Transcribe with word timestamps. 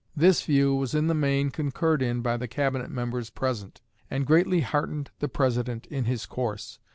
This 0.15 0.41
view 0.43 0.73
was 0.73 0.95
in 0.95 1.05
the 1.05 1.13
main 1.13 1.51
concurred 1.51 2.01
in 2.01 2.21
by 2.23 2.35
the 2.35 2.47
Cabinet 2.47 2.89
members 2.89 3.29
present, 3.29 3.81
and 4.09 4.25
greatly 4.25 4.61
heartened 4.61 5.11
the 5.19 5.29
President 5.29 5.85
in 5.91 6.05
his 6.05 6.25
course. 6.25 6.79